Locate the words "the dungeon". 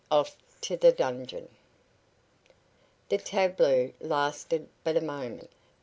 0.77-1.47